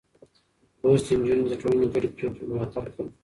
[0.81, 3.11] لوستې نجونې د ټولنې ګډې پرېکړې ملاتړ کوي.